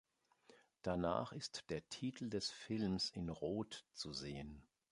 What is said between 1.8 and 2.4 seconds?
Titel